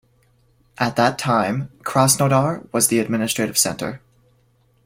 [0.79, 4.01] At that time, Krasnodar was the administrative center.